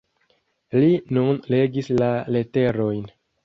[0.83, 3.09] Li nun legis la leterojn.